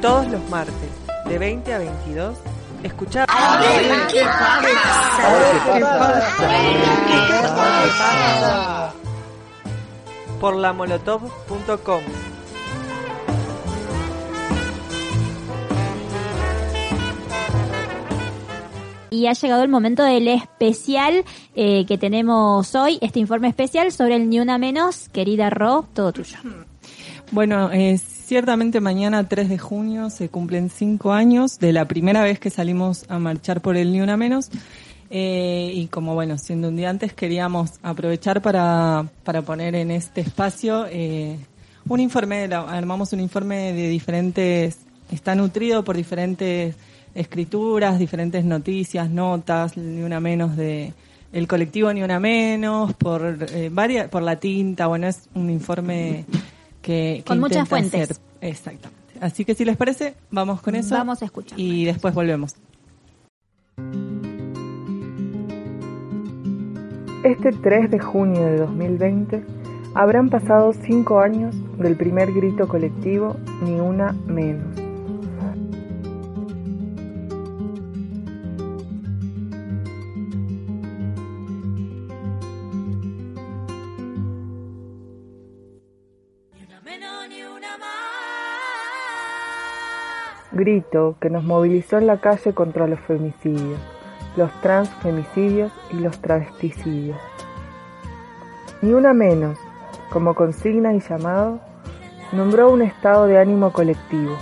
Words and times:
Todos 0.00 0.28
los 0.28 0.48
martes, 0.48 0.74
de 1.26 1.38
20 1.38 1.74
a 1.74 1.78
22, 1.78 2.38
escuchar... 2.82 3.26
¿Qué 4.10 4.22
pasa? 7.42 8.92
Por 10.40 10.56
lamolotov.com. 10.56 12.00
Y 19.10 19.26
ha 19.26 19.32
llegado 19.34 19.62
el 19.62 19.68
momento 19.68 20.02
del 20.02 20.28
especial 20.28 21.24
eh, 21.54 21.84
que 21.84 21.98
tenemos 21.98 22.74
hoy, 22.74 22.98
este 23.02 23.18
informe 23.18 23.48
especial 23.48 23.92
sobre 23.92 24.16
el 24.16 24.30
Ni 24.30 24.40
Una 24.40 24.56
Menos. 24.56 25.10
Querida 25.10 25.50
Ro, 25.50 25.84
todo 25.92 26.12
tuyo. 26.12 26.38
Bueno, 27.32 27.70
eh, 27.72 27.96
ciertamente 27.98 28.80
mañana 28.80 29.28
3 29.28 29.48
de 29.48 29.56
junio 29.56 30.10
se 30.10 30.28
cumplen 30.28 30.68
cinco 30.68 31.12
años 31.12 31.60
de 31.60 31.72
la 31.72 31.86
primera 31.86 32.24
vez 32.24 32.40
que 32.40 32.50
salimos 32.50 33.04
a 33.08 33.20
marchar 33.20 33.60
por 33.60 33.76
el 33.76 33.92
Ni 33.92 34.00
Una 34.00 34.16
Menos. 34.16 34.50
Eh, 35.10 35.70
y 35.72 35.86
como 35.86 36.14
bueno, 36.14 36.38
siendo 36.38 36.68
un 36.68 36.76
día 36.76 36.90
antes, 36.90 37.12
queríamos 37.12 37.78
aprovechar 37.82 38.42
para, 38.42 39.06
para 39.22 39.42
poner 39.42 39.76
en 39.76 39.92
este 39.92 40.22
espacio 40.22 40.86
eh, 40.90 41.38
un 41.88 42.00
informe, 42.00 42.44
armamos 42.52 43.12
un 43.12 43.20
informe 43.20 43.72
de 43.74 43.88
diferentes, 43.88 44.78
está 45.12 45.36
nutrido 45.36 45.84
por 45.84 45.96
diferentes 45.96 46.74
escrituras, 47.14 48.00
diferentes 48.00 48.44
noticias, 48.44 49.08
notas, 49.08 49.76
ni 49.76 50.02
una 50.02 50.18
menos 50.18 50.56
de 50.56 50.94
el 51.32 51.46
colectivo 51.46 51.92
ni 51.92 52.02
una 52.02 52.18
menos, 52.18 52.92
por 52.94 53.38
eh, 53.52 53.68
varias, 53.72 54.08
por 54.08 54.22
la 54.22 54.36
tinta, 54.36 54.88
bueno, 54.88 55.06
es 55.06 55.28
un 55.34 55.48
informe 55.48 56.24
que, 56.82 57.16
que 57.18 57.24
Con 57.26 57.40
muchas 57.40 57.68
fuentes. 57.68 58.10
hacer- 58.10 58.16
exactamente. 58.40 59.00
Así 59.20 59.44
que 59.44 59.54
si 59.54 59.64
les 59.64 59.76
parece, 59.76 60.14
vamos 60.30 60.62
con 60.62 60.74
eso. 60.74 60.94
Vamos 60.94 61.20
a 61.22 61.26
escuchar. 61.26 61.58
Y 61.60 61.84
después 61.84 62.14
volvemos. 62.14 62.54
Este 67.22 67.52
3 67.52 67.90
de 67.90 67.98
junio 67.98 68.40
de 68.42 68.56
2020 68.58 69.44
habrán 69.94 70.30
pasado 70.30 70.72
cinco 70.72 71.20
años 71.20 71.54
del 71.78 71.96
primer 71.96 72.32
grito 72.32 72.66
colectivo 72.66 73.36
Ni 73.62 73.72
una 73.78 74.12
menos. 74.26 74.79
Grito 90.60 91.16
que 91.22 91.30
nos 91.30 91.42
movilizó 91.42 91.96
en 91.96 92.06
la 92.06 92.18
calle 92.18 92.52
contra 92.52 92.86
los 92.86 93.00
femicidios, 93.00 93.80
los 94.36 94.52
transfemicidios 94.60 95.72
y 95.90 96.00
los 96.00 96.18
travesticidios. 96.20 97.16
Ni 98.82 98.92
una 98.92 99.14
menos, 99.14 99.58
como 100.10 100.34
consigna 100.34 100.92
y 100.92 101.00
llamado, 101.00 101.60
nombró 102.32 102.70
un 102.70 102.82
estado 102.82 103.26
de 103.26 103.38
ánimo 103.38 103.72
colectivo, 103.72 104.36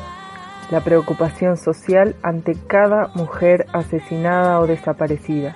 la 0.73 0.81
preocupación 0.81 1.57
social 1.57 2.17
ante 2.23 2.57
cada 2.67 3.13
mujer 3.15 3.67
asesinada 3.73 4.59
o 4.59 4.67
desaparecida, 4.67 5.55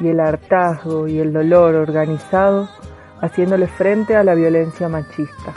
y 0.00 0.08
el 0.08 0.20
hartazgo 0.20 1.06
y 1.06 1.18
el 1.18 1.34
dolor 1.34 1.74
organizado 1.74 2.66
haciéndole 3.20 3.66
frente 3.66 4.16
a 4.16 4.24
la 4.24 4.34
violencia 4.34 4.88
machista. 4.88 5.52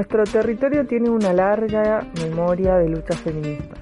Nuestro 0.00 0.24
territorio 0.24 0.86
tiene 0.86 1.10
una 1.10 1.34
larga 1.34 2.06
memoria 2.22 2.76
de 2.76 2.88
luchas 2.88 3.20
feministas. 3.20 3.78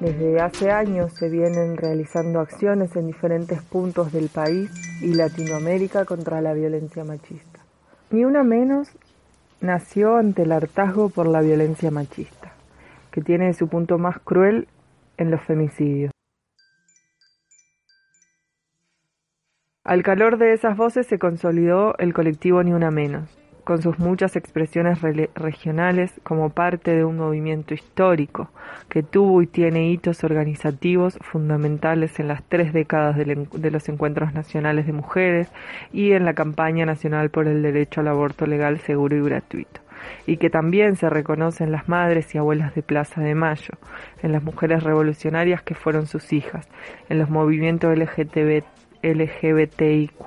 Desde 0.00 0.40
hace 0.40 0.70
años 0.70 1.12
se 1.12 1.28
vienen 1.28 1.76
realizando 1.76 2.40
acciones 2.40 2.96
en 2.96 3.06
diferentes 3.06 3.60
puntos 3.60 4.12
del 4.12 4.30
país 4.30 4.70
y 5.02 5.12
Latinoamérica 5.12 6.06
contra 6.06 6.40
la 6.40 6.54
violencia 6.54 7.04
machista. 7.04 7.60
Ni 8.10 8.24
una 8.24 8.42
menos 8.44 8.88
nació 9.60 10.16
ante 10.16 10.44
el 10.44 10.52
hartazgo 10.52 11.10
por 11.10 11.28
la 11.28 11.42
violencia 11.42 11.90
machista, 11.90 12.54
que 13.10 13.20
tiene 13.20 13.52
su 13.52 13.68
punto 13.68 13.98
más 13.98 14.20
cruel 14.20 14.68
en 15.18 15.30
los 15.30 15.42
femicidios. 15.42 16.12
Al 19.84 20.02
calor 20.02 20.38
de 20.38 20.54
esas 20.54 20.78
voces 20.78 21.06
se 21.06 21.18
consolidó 21.18 21.94
el 21.98 22.14
colectivo 22.14 22.62
Ni 22.62 22.72
Una 22.72 22.90
Menos, 22.90 23.41
con 23.64 23.80
sus 23.80 23.98
muchas 23.98 24.36
expresiones 24.36 25.00
regionales 25.34 26.12
como 26.22 26.50
parte 26.50 26.94
de 26.94 27.04
un 27.04 27.16
movimiento 27.16 27.74
histórico 27.74 28.50
que 28.88 29.02
tuvo 29.02 29.42
y 29.42 29.46
tiene 29.46 29.90
hitos 29.90 30.24
organizativos 30.24 31.18
fundamentales 31.20 32.18
en 32.18 32.28
las 32.28 32.42
tres 32.42 32.72
décadas 32.72 33.16
de 33.16 33.70
los 33.70 33.88
encuentros 33.88 34.34
nacionales 34.34 34.86
de 34.86 34.92
mujeres 34.92 35.48
y 35.92 36.12
en 36.12 36.24
la 36.24 36.34
campaña 36.34 36.86
nacional 36.86 37.30
por 37.30 37.46
el 37.46 37.62
derecho 37.62 38.00
al 38.00 38.08
aborto 38.08 38.46
legal, 38.46 38.78
seguro 38.80 39.16
y 39.16 39.22
gratuito 39.22 39.80
y 40.26 40.36
que 40.36 40.50
también 40.50 40.96
se 40.96 41.08
reconoce 41.08 41.64
en 41.64 41.72
las 41.72 41.88
madres 41.88 42.34
y 42.34 42.38
abuelas 42.38 42.74
de 42.74 42.82
Plaza 42.82 43.20
de 43.20 43.34
Mayo, 43.34 43.74
en 44.22 44.32
las 44.32 44.42
mujeres 44.42 44.82
revolucionarias 44.82 45.62
que 45.62 45.74
fueron 45.74 46.06
sus 46.06 46.32
hijas, 46.32 46.68
en 47.08 47.18
los 47.18 47.30
movimientos 47.30 47.96
LGBTIQ, 49.02 50.26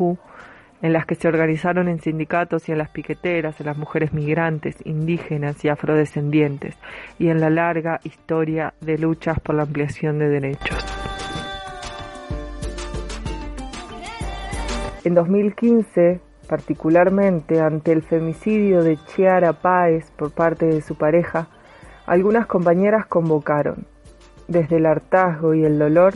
en 0.82 0.94
las 0.94 1.06
que 1.06 1.16
se 1.16 1.28
organizaron 1.28 1.88
en 1.88 2.00
sindicatos 2.00 2.68
y 2.70 2.72
en 2.72 2.78
las 2.78 2.90
piqueteras, 2.90 3.60
en 3.60 3.66
las 3.68 3.78
mujeres 3.78 4.14
migrantes, 4.14 4.76
indígenas 4.84 5.64
y 5.64 5.70
afrodescendientes, 5.70 6.76
y 7.18 7.30
en 7.30 7.40
la 7.40 7.50
larga 7.50 8.00
historia 8.04 8.74
de 8.82 8.98
luchas 8.98 9.40
por 9.40 9.56
la 9.56 9.64
ampliación 9.64 10.20
de 10.20 10.30
derechos. 10.30 10.86
En 15.04 15.14
2015, 15.14 16.20
particularmente 16.48 17.62
ante 17.62 17.92
el 17.92 18.02
femicidio 18.02 18.84
de 18.84 18.98
Chiara 19.08 19.54
Páez 19.54 20.12
por 20.12 20.32
parte 20.32 20.66
de 20.66 20.82
su 20.82 20.98
pareja, 20.98 21.48
algunas 22.06 22.48
compañeras 22.48 23.06
convocaron, 23.06 23.86
desde 24.48 24.78
el 24.78 24.86
hartazgo 24.86 25.54
y 25.54 25.64
el 25.64 25.80
dolor, 25.80 26.14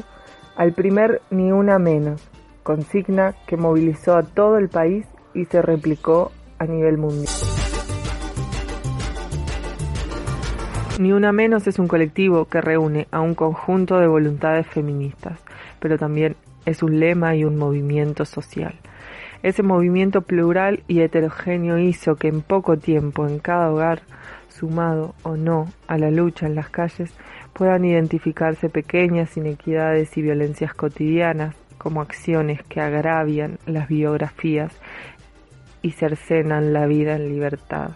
al 0.55 0.73
primer 0.73 1.21
Ni 1.29 1.51
Una 1.51 1.79
Menos, 1.79 2.29
consigna 2.63 3.35
que 3.47 3.57
movilizó 3.57 4.15
a 4.15 4.23
todo 4.23 4.57
el 4.57 4.69
país 4.69 5.05
y 5.33 5.45
se 5.45 5.61
replicó 5.61 6.31
a 6.57 6.65
nivel 6.65 6.97
mundial. 6.97 7.33
Ni 10.99 11.13
Una 11.13 11.31
Menos 11.31 11.65
es 11.67 11.79
un 11.79 11.87
colectivo 11.87 12.45
que 12.45 12.59
reúne 12.59 13.07
a 13.11 13.21
un 13.21 13.33
conjunto 13.33 13.99
de 13.99 14.07
voluntades 14.07 14.67
feministas, 14.67 15.39
pero 15.79 15.97
también 15.97 16.35
es 16.65 16.83
un 16.83 16.99
lema 16.99 17.35
y 17.35 17.45
un 17.45 17.55
movimiento 17.55 18.25
social. 18.25 18.75
Ese 19.41 19.63
movimiento 19.63 20.23
plural 20.23 20.83
y 20.89 20.99
heterogéneo 20.99 21.77
hizo 21.77 22.17
que 22.17 22.27
en 22.27 22.41
poco 22.41 22.77
tiempo 22.77 23.25
en 23.25 23.39
cada 23.39 23.71
hogar, 23.71 24.01
sumado 24.49 25.15
o 25.23 25.37
no 25.37 25.67
a 25.87 25.97
la 25.97 26.11
lucha 26.11 26.47
en 26.47 26.55
las 26.55 26.69
calles, 26.69 27.13
puedan 27.53 27.85
identificarse 27.85 28.67
pequeñas 28.67 29.37
inequidades 29.37 30.17
y 30.17 30.21
violencias 30.21 30.73
cotidianas 30.73 31.55
como 31.79 32.01
acciones 32.01 32.61
que 32.63 32.81
agravian 32.81 33.57
las 33.65 33.87
biografías 33.87 34.71
y 35.81 35.91
cercenan 35.91 36.73
la 36.73 36.85
vida 36.85 37.15
en 37.15 37.29
libertad. 37.29 37.91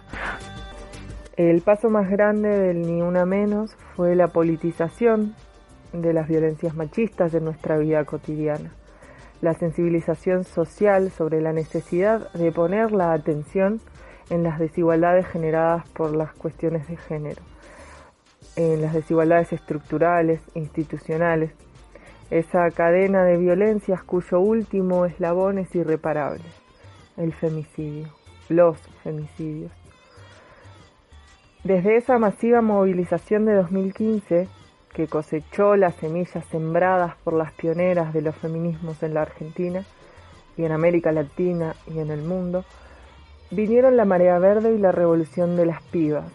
El 1.35 1.62
paso 1.62 1.89
más 1.89 2.09
grande 2.09 2.50
del 2.50 2.81
Ni 2.81 3.01
Una 3.01 3.25
Menos 3.25 3.75
fue 3.95 4.15
la 4.15 4.30
politización 4.30 5.35
de 5.91 6.13
las 6.13 6.27
violencias 6.27 6.75
machistas 6.75 7.33
en 7.33 7.45
nuestra 7.45 7.77
vida 7.77 8.03
cotidiana, 8.06 8.71
la 9.41 9.53
sensibilización 9.53 10.44
social 10.44 11.12
sobre 11.12 11.41
la 11.41 11.53
necesidad 11.53 12.31
de 12.33 12.51
poner 12.51 12.91
la 12.91 13.13
atención 13.13 13.81
en 14.30 14.44
las 14.44 14.59
desigualdades 14.59 15.27
generadas 15.27 15.88
por 15.89 16.15
las 16.15 16.33
cuestiones 16.33 16.88
de 16.88 16.97
género, 16.97 17.41
en 18.56 18.81
las 18.81 18.94
desigualdades 18.94 19.53
estructurales, 19.53 20.41
institucionales, 20.56 21.51
esa 22.29 22.69
cadena 22.71 23.23
de 23.23 23.37
violencias 23.37 24.03
cuyo 24.03 24.39
último 24.39 25.05
eslabón 25.05 25.57
es 25.57 25.73
irreparable, 25.75 26.43
el 27.17 27.33
femicidio, 27.33 28.07
los 28.49 28.77
femicidios. 29.03 29.71
Desde 31.63 31.95
esa 31.95 32.17
masiva 32.17 32.61
movilización 32.61 33.45
de 33.45 33.53
2015, 33.55 34.47
que 34.93 35.07
cosechó 35.07 35.75
las 35.75 35.95
semillas 35.95 36.45
sembradas 36.45 37.15
por 37.23 37.33
las 37.33 37.51
pioneras 37.53 38.13
de 38.13 38.21
los 38.21 38.35
feminismos 38.35 39.01
en 39.01 39.13
la 39.13 39.21
Argentina 39.21 39.83
y 40.57 40.65
en 40.65 40.71
América 40.71 41.11
Latina 41.11 41.75
y 41.87 41.99
en 41.99 42.11
el 42.11 42.21
mundo, 42.21 42.63
Vinieron 43.55 43.97
la 43.97 44.05
marea 44.05 44.39
verde 44.39 44.73
y 44.73 44.79
la 44.79 44.91
revolución 44.91 45.55
de 45.55 45.67
las 45.67 45.83
pibas, 45.83 46.25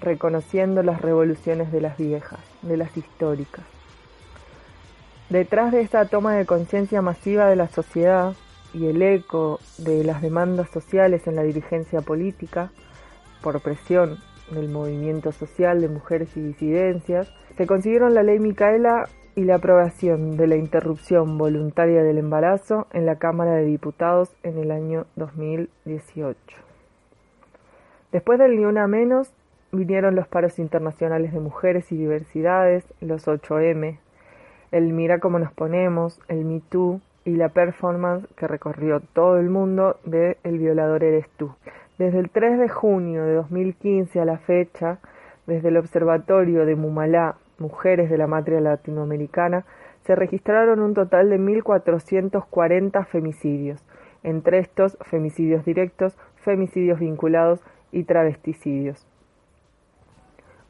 reconociendo 0.00 0.84
las 0.84 1.02
revoluciones 1.02 1.72
de 1.72 1.80
las 1.80 1.98
viejas, 1.98 2.38
de 2.62 2.76
las 2.76 2.96
históricas. 2.96 3.64
Detrás 5.32 5.72
de 5.72 5.80
esta 5.80 6.04
toma 6.04 6.34
de 6.34 6.44
conciencia 6.44 7.00
masiva 7.00 7.48
de 7.48 7.56
la 7.56 7.66
sociedad 7.68 8.34
y 8.74 8.88
el 8.88 9.00
eco 9.00 9.60
de 9.78 10.04
las 10.04 10.20
demandas 10.20 10.68
sociales 10.68 11.26
en 11.26 11.36
la 11.36 11.42
dirigencia 11.42 12.02
política, 12.02 12.70
por 13.40 13.58
presión 13.62 14.18
del 14.50 14.68
movimiento 14.68 15.32
social 15.32 15.80
de 15.80 15.88
mujeres 15.88 16.36
y 16.36 16.42
disidencias, 16.42 17.32
se 17.56 17.66
consiguieron 17.66 18.12
la 18.12 18.22
ley 18.22 18.40
Micaela 18.40 19.08
y 19.34 19.44
la 19.44 19.54
aprobación 19.54 20.36
de 20.36 20.48
la 20.48 20.56
interrupción 20.56 21.38
voluntaria 21.38 22.02
del 22.02 22.18
embarazo 22.18 22.86
en 22.92 23.06
la 23.06 23.16
Cámara 23.16 23.54
de 23.54 23.64
Diputados 23.64 24.36
en 24.42 24.58
el 24.58 24.70
año 24.70 25.06
2018. 25.16 26.36
Después 28.12 28.38
del 28.38 28.58
Ni 28.58 28.66
Una 28.66 28.86
Menos 28.86 29.32
vinieron 29.72 30.14
los 30.14 30.28
paros 30.28 30.58
internacionales 30.58 31.32
de 31.32 31.40
mujeres 31.40 31.90
y 31.90 31.96
diversidades, 31.96 32.84
los 33.00 33.26
8M, 33.26 33.96
el 34.72 34.94
Mira 34.94 35.18
cómo 35.18 35.38
nos 35.38 35.52
ponemos, 35.52 36.18
el 36.28 36.46
Me 36.46 36.60
Too 36.60 37.00
y 37.26 37.36
la 37.36 37.50
performance 37.50 38.26
que 38.36 38.48
recorrió 38.48 39.00
todo 39.00 39.38
el 39.38 39.50
mundo 39.50 39.98
de 40.04 40.38
El 40.42 40.58
violador 40.58 41.04
eres 41.04 41.28
tú. 41.36 41.54
Desde 41.98 42.18
el 42.18 42.30
3 42.30 42.58
de 42.58 42.68
junio 42.70 43.22
de 43.24 43.34
2015 43.34 44.18
a 44.18 44.24
la 44.24 44.38
fecha, 44.38 44.98
desde 45.46 45.68
el 45.68 45.76
Observatorio 45.76 46.64
de 46.64 46.74
Mumalá, 46.74 47.36
Mujeres 47.58 48.08
de 48.10 48.16
la 48.16 48.26
Matria 48.26 48.60
Latinoamericana, 48.60 49.66
se 50.06 50.16
registraron 50.16 50.80
un 50.80 50.94
total 50.94 51.28
de 51.28 51.38
1.440 51.38 53.06
femicidios, 53.06 53.84
entre 54.22 54.58
estos 54.58 54.96
femicidios 55.02 55.64
directos, 55.66 56.16
femicidios 56.36 56.98
vinculados 56.98 57.60
y 57.92 58.04
travesticidios. 58.04 59.06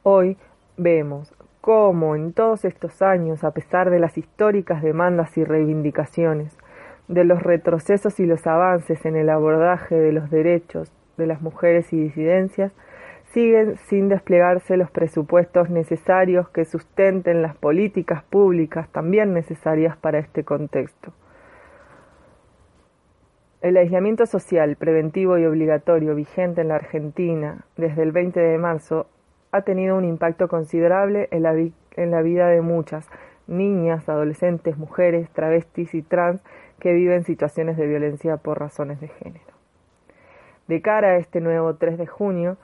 Hoy 0.02 0.37
vemos 0.76 1.32
cómo 1.62 2.16
en 2.16 2.32
todos 2.32 2.66
estos 2.66 3.00
años, 3.02 3.44
a 3.44 3.52
pesar 3.52 3.88
de 3.88 4.00
las 4.00 4.18
históricas 4.18 4.82
demandas 4.82 5.38
y 5.38 5.44
reivindicaciones, 5.44 6.58
de 7.06 7.24
los 7.24 7.42
retrocesos 7.42 8.18
y 8.20 8.26
los 8.26 8.46
avances 8.46 9.06
en 9.06 9.16
el 9.16 9.30
abordaje 9.30 9.94
de 9.94 10.12
los 10.12 10.28
derechos 10.28 10.92
de 11.16 11.26
las 11.26 11.40
mujeres 11.40 11.92
y 11.92 12.00
disidencias, 12.00 12.72
siguen 13.26 13.76
sin 13.76 14.08
desplegarse 14.08 14.76
los 14.76 14.90
presupuestos 14.90 15.70
necesarios 15.70 16.48
que 16.48 16.64
sustenten 16.64 17.42
las 17.42 17.54
políticas 17.56 18.24
públicas 18.24 18.88
también 18.90 19.32
necesarias 19.32 19.96
para 19.96 20.18
este 20.18 20.44
contexto. 20.44 21.12
El 23.60 23.76
aislamiento 23.76 24.26
social 24.26 24.74
preventivo 24.74 25.38
y 25.38 25.46
obligatorio 25.46 26.16
vigente 26.16 26.62
en 26.62 26.68
la 26.68 26.74
Argentina 26.74 27.64
desde 27.76 28.02
el 28.02 28.10
20 28.10 28.40
de 28.40 28.58
marzo 28.58 29.06
ha 29.52 29.62
tenido 29.62 29.96
un 29.96 30.04
impacto 30.04 30.49
considerable 30.49 31.28
en 31.31 31.43
la, 31.43 31.52
vida 32.22 32.49
de 32.49 32.62
muchas 32.62 33.06
niñas, 33.46 34.08
adolescentes, 34.08 34.78
mujeres, 34.78 35.28
travestis 35.31 35.94
y 35.94 36.02
trans 36.02 36.43
que 36.78 36.94
viven 36.94 37.25
situaciones 37.25 37.76
de 37.76 37.87
violencia 37.87 38.38
por 38.38 38.58
razones 38.58 39.00
de 39.00 39.08
género. 39.08 39.44
De 40.69 40.81
cara 40.81 41.10
a 41.10 41.16
este 41.16 41.40
nuevo 41.40 41.75
3 41.75 41.99
de 41.99 42.06
junio, 42.06 42.56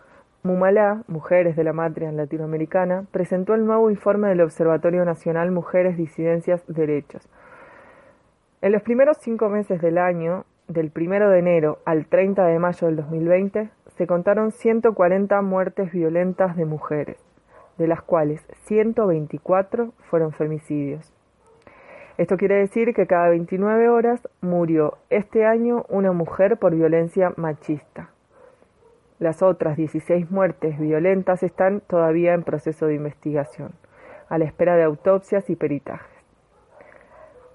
Mumalá, 0.43 1.03
Mujeres 1.09 1.57
de 1.57 1.65
la 1.65 1.75
Matria 1.75 2.11
Latinoamericana, 2.11 3.05
presentó 3.11 3.55
el 3.55 3.67
nuevo 3.67 3.91
informe 3.91 4.29
del 4.29 4.41
Observatorio 4.41 5.05
Nacional 5.05 5.51
Mujeres, 5.51 5.97
Disidencias, 5.99 6.63
Derechos. 6.69 7.29
En 8.63 8.73
los 8.73 8.83
primeros 8.83 9.19
cinco 9.19 9.51
meses 9.51 9.83
del 9.83 9.99
año, 9.99 10.47
del 10.69 10.91
1 10.95 11.29
de 11.29 11.39
enero 11.39 11.79
al 11.85 12.07
30 12.07 12.47
de 12.47 12.59
mayo 12.59 12.87
del 12.87 12.97
2020, 12.97 13.69
se 13.99 14.07
contaron 14.07 14.53
140 14.53 15.43
muertes 15.43 15.91
violentas 15.91 16.57
de 16.57 16.65
mujeres, 16.65 17.17
de 17.79 17.89
las 17.89 18.01
cuales 18.01 18.47
124 18.67 19.93
fueron 20.09 20.31
femicidios. 20.31 21.13
Esto 22.17 22.37
quiere 22.37 22.55
decir 22.55 22.95
que 22.95 23.09
cada 23.09 23.29
29 23.29 23.89
horas 23.89 24.29
murió 24.41 24.99
este 25.11 25.45
año 25.45 25.85
una 25.89 26.13
mujer 26.13 26.59
por 26.59 26.77
violencia 26.77 27.33
machista. 27.37 28.11
Las 29.19 29.43
otras 29.43 29.77
16 29.77 30.31
muertes 30.31 30.79
violentas 30.79 31.43
están 31.43 31.81
todavía 31.81 32.35
en 32.35 32.45
proceso 32.45 32.87
de 32.87 32.95
investigación, 32.95 33.73
a 34.29 34.39
la 34.39 34.45
espera 34.45 34.77
de 34.77 34.85
autopsias 34.85 35.51
y 35.51 35.57
peritajes. 35.57 36.19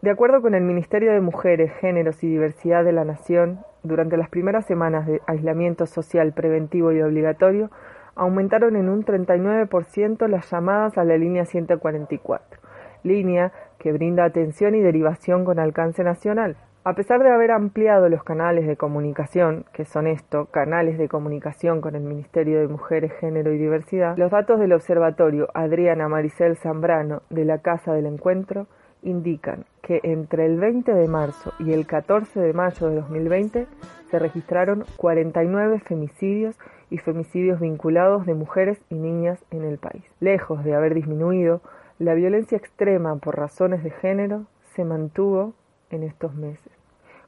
De 0.01 0.09
acuerdo 0.09 0.41
con 0.41 0.55
el 0.55 0.63
Ministerio 0.63 1.13
de 1.13 1.21
Mujeres, 1.21 1.71
Géneros 1.79 2.21
y 2.21 2.27
Diversidad 2.27 2.83
de 2.83 2.91
la 2.91 3.05
Nación, 3.05 3.59
durante 3.83 4.17
las 4.17 4.29
primeras 4.29 4.65
semanas 4.65 5.05
de 5.05 5.21
aislamiento 5.27 5.85
social 5.85 6.33
preventivo 6.33 6.91
y 6.91 7.01
obligatorio, 7.01 7.69
aumentaron 8.15 8.75
en 8.75 8.89
un 8.89 9.03
39% 9.03 10.27
las 10.27 10.49
llamadas 10.49 10.97
a 10.97 11.03
la 11.03 11.17
línea 11.17 11.45
144, 11.45 12.59
línea 13.03 13.51
que 13.79 13.91
brinda 13.91 14.23
atención 14.23 14.75
y 14.75 14.81
derivación 14.81 15.45
con 15.45 15.59
alcance 15.59 16.03
nacional. 16.03 16.55
A 16.85 16.95
pesar 16.95 17.23
de 17.23 17.31
haber 17.31 17.51
ampliado 17.51 18.09
los 18.09 18.23
canales 18.25 18.67
de 18.67 18.75
comunicación, 18.75 19.63
que 19.71 19.85
son 19.85 20.05
esto, 20.05 20.47
canales 20.47 20.97
de 20.97 21.07
comunicación 21.07 21.79
con 21.79 21.95
el 21.95 22.03
Ministerio 22.03 22.59
de 22.59 22.67
Mujeres, 22.67 23.13
Género 23.21 23.53
y 23.53 23.57
Diversidad, 23.57 24.17
los 24.17 24.31
datos 24.31 24.59
del 24.59 24.73
Observatorio 24.73 25.47
Adriana 25.53 26.09
Maricel 26.09 26.57
Zambrano 26.57 27.21
de 27.29 27.45
la 27.45 27.59
Casa 27.59 27.93
del 27.93 28.05
Encuentro 28.05 28.67
indican 29.03 29.65
que 29.81 29.99
entre 30.03 30.45
el 30.45 30.59
20 30.59 30.93
de 30.93 31.07
marzo 31.07 31.53
y 31.59 31.73
el 31.73 31.85
14 31.85 32.39
de 32.39 32.53
mayo 32.53 32.87
de 32.87 32.95
2020 32.95 33.67
se 34.09 34.19
registraron 34.19 34.85
49 34.97 35.79
femicidios 35.79 36.55
y 36.89 36.97
femicidios 36.99 37.59
vinculados 37.59 38.25
de 38.25 38.33
mujeres 38.33 38.79
y 38.89 38.95
niñas 38.95 39.43
en 39.51 39.63
el 39.63 39.77
país. 39.77 40.03
Lejos 40.19 40.63
de 40.63 40.75
haber 40.75 40.93
disminuido, 40.93 41.61
la 41.99 42.13
violencia 42.13 42.57
extrema 42.57 43.15
por 43.17 43.37
razones 43.37 43.83
de 43.83 43.91
género 43.91 44.45
se 44.75 44.85
mantuvo 44.85 45.53
en 45.89 46.03
estos 46.03 46.35
meses, 46.35 46.71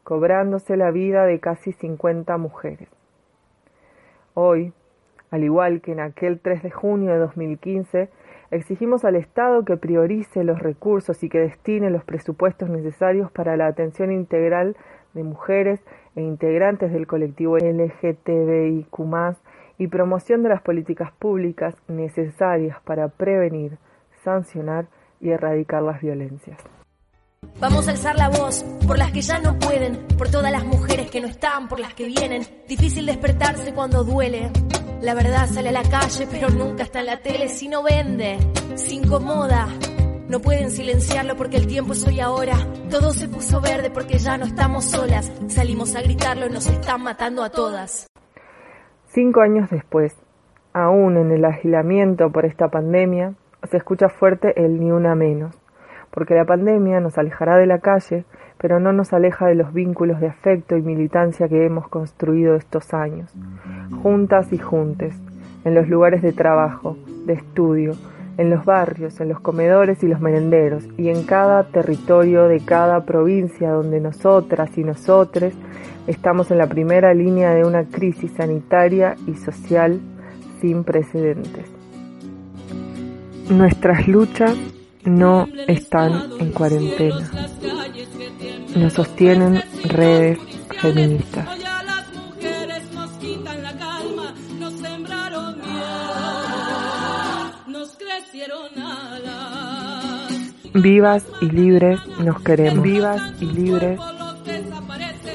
cobrándose 0.04 0.78
la 0.78 0.92
vida 0.92 1.26
de 1.26 1.40
casi 1.40 1.72
50 1.72 2.38
mujeres. 2.38 2.90
Hoy, 4.34 4.74
al 5.32 5.44
igual 5.44 5.82
que 5.82 5.92
en 5.94 6.00
aquel 6.00 6.40
3 6.40 6.64
de 6.64 6.72
junio 6.72 7.12
de 7.12 7.20
2015, 7.20 8.10
exigimos 8.52 9.06
al 9.06 9.16
Estado 9.16 9.66
que 9.66 9.78
priorice 9.78 10.44
los 10.44 10.60
recursos 10.60 11.24
y 11.24 11.30
que 11.30 11.40
destine 11.40 11.90
los 11.90 12.04
presupuestos 12.04 12.70
necesarios 12.70 13.32
para 13.32 13.58
la 13.58 13.68
atención 13.68 14.12
integral 14.12 14.76
de 15.14 15.24
mujeres 15.24 15.80
e 16.16 16.22
integrantes 16.22 16.92
del 16.92 17.08
colectivo 17.08 17.58
LGTBIQ 17.58 19.00
y 19.78 19.88
promoción 19.88 20.44
de 20.44 20.50
las 20.50 20.62
políticas 20.62 21.12
públicas 21.12 21.76
necesarias 21.88 22.78
para 22.84 23.08
prevenir, 23.10 23.78
sancionar 24.24 24.88
y 25.20 25.30
erradicar 25.30 25.82
las 25.82 26.02
violencias. 26.02 26.58
Vamos 27.60 27.88
a 27.88 27.92
alzar 27.92 28.16
la 28.18 28.30
voz 28.30 28.64
por 28.88 28.98
las 28.98 29.12
que 29.12 29.22
ya 29.22 29.40
no 29.40 29.58
pueden, 29.60 30.06
por 30.18 30.30
todas 30.30 30.52
las 30.52 30.66
mujeres 30.66 31.10
que 31.10 31.22
no 31.22 31.28
están, 31.28 31.68
por 31.68 31.80
las 31.80 31.94
que 31.94 32.08
vienen. 32.08 32.44
Difícil 32.68 33.06
despertarse 33.06 33.74
cuando 33.74 34.04
duele. 34.04 34.52
La 35.06 35.14
verdad 35.14 35.46
sale 35.46 35.70
a 35.70 35.72
la 35.72 35.84
calle, 35.84 36.28
pero 36.32 36.50
nunca 36.50 36.82
está 36.82 37.02
en 37.02 37.06
la 37.06 37.18
tele. 37.18 37.48
Si 37.48 37.68
no 37.68 37.84
vende, 37.84 38.40
se 38.74 38.96
incomoda. 38.96 39.68
No 40.28 40.40
pueden 40.40 40.72
silenciarlo 40.72 41.36
porque 41.36 41.58
el 41.58 41.68
tiempo 41.68 41.94
es 41.94 42.08
hoy 42.08 42.20
ahora. 42.20 42.56
Todo 42.90 43.14
se 43.14 43.28
puso 43.28 43.62
verde 43.62 43.92
porque 43.92 44.18
ya 44.18 44.36
no 44.40 44.46
estamos 44.46 44.86
solas. 44.86 45.32
Salimos 45.48 45.96
a 45.96 46.02
gritarlo 46.02 46.50
nos 46.50 46.66
están 46.66 47.04
matando 47.04 47.44
a 47.44 47.52
todas. 47.52 48.08
Cinco 49.10 49.42
años 49.42 49.70
después, 49.70 50.16
aún 50.74 51.18
en 51.18 51.30
el 51.30 51.46
aislamiento 51.46 52.32
por 52.32 52.48
esta 52.48 52.70
pandemia, 52.70 53.36
se 53.70 53.78
escucha 53.78 54.10
fuerte 54.10 54.60
el 54.60 54.80
ni 54.80 54.90
una 54.90 55.14
menos 55.14 55.56
porque 56.16 56.34
la 56.34 56.46
pandemia 56.46 57.02
nos 57.02 57.18
alejará 57.18 57.58
de 57.58 57.66
la 57.66 57.80
calle, 57.80 58.24
pero 58.58 58.80
no 58.80 58.94
nos 58.94 59.14
aleja 59.14 59.48
de 59.48 59.56
los 59.56 59.74
vínculos 59.74 60.20
de 60.20 60.28
afecto 60.28 60.78
y 60.78 60.82
militancia 60.82 61.48
que 61.48 61.66
hemos 61.66 61.88
construido 61.88 62.56
estos 62.56 62.94
años, 62.94 63.32
juntas 64.02 64.52
y 64.54 64.58
juntes, 64.58 65.16
en 65.64 65.76
los 65.76 65.88
lugares 65.88 66.22
de 66.22 66.32
trabajo, 66.32 66.98
de 67.26 67.34
estudio, 67.34 67.94
en 68.38 68.50
los 68.50 68.66
barrios, 68.66 69.20
en 69.20 69.30
los 69.30 69.40
comedores 69.40 70.04
y 70.04 70.08
los 70.08 70.20
merenderos, 70.20 70.84
y 70.98 71.10
en 71.10 71.24
cada 71.24 71.64
territorio 71.64 72.48
de 72.48 72.60
cada 72.60 73.06
provincia 73.06 73.72
donde 73.72 74.00
nosotras 74.00 74.78
y 74.78 74.84
nosotres 74.84 75.56
estamos 76.08 76.52
en 76.52 76.58
la 76.58 76.68
primera 76.68 77.14
línea 77.14 77.54
de 77.54 77.66
una 77.66 77.86
crisis 77.86 78.32
sanitaria 78.34 79.16
y 79.28 79.36
social 79.36 80.00
sin 80.62 80.84
precedentes. 80.84 81.70
Nuestras 83.50 84.08
luchas 84.08 84.58
no 85.06 85.48
están 85.68 86.32
en 86.40 86.52
cuarentena. 86.52 87.30
Nos 88.76 88.94
sostienen 88.94 89.64
redes 89.86 90.40
feministas. 90.82 91.48
Vivas 100.74 101.24
y 101.42 101.46
libres 101.46 102.00
nos 102.20 102.42
queremos. 102.42 102.84
Vivas 102.84 103.22
y 103.40 103.46
libres. 103.46 104.00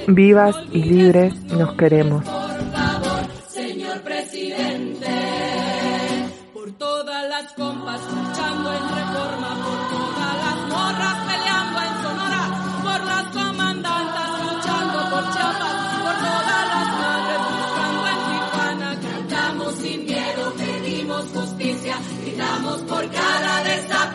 Vivas 0.07 0.57
y 0.73 0.83
libres 0.83 1.35
nos 1.47 1.75
queremos. 1.75 2.25
presidente. 4.05 5.09
Por 6.53 6.73
todas 6.73 7.29
las 7.29 7.53
compas 7.53 8.01
luchando 8.15 8.73
en 8.73 8.89
reforma, 8.99 9.51
por 9.65 9.81
todas 9.97 10.35
las 10.45 10.59
morras 10.69 11.17
peleando 11.29 11.79
en 11.89 11.95
Sonora, 12.03 12.40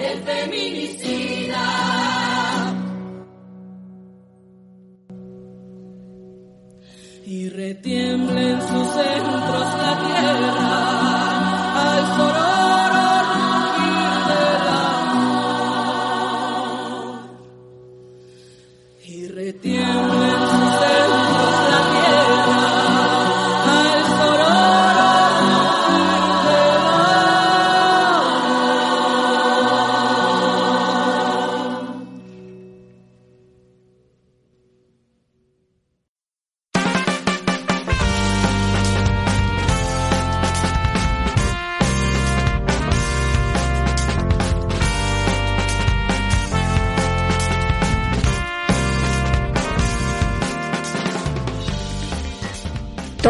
el 0.00 0.22
feminicida. 0.22 1.64
Y 7.26 7.48
retiembla 7.50 8.40
en 8.40 8.60
sus 8.60 8.88
centros 8.88 9.74
la 9.82 9.98
tierra 10.06 10.54
al 11.74 12.16
sororo 12.16 12.57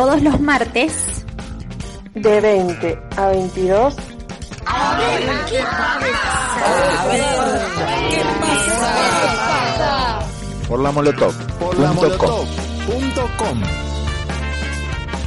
Todos 0.09 0.23
los 0.23 0.41
martes 0.41 1.27
De 2.15 2.41
20 2.41 2.99
a 3.19 3.27
22 3.27 3.95
Por 10.67 10.81
la 10.81 10.91
molotov. 10.93 11.35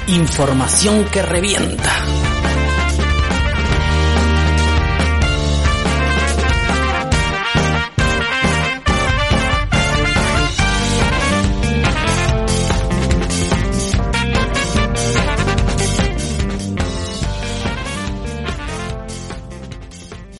Información 0.08 1.06
que 1.12 1.22
revienta. 1.22 1.92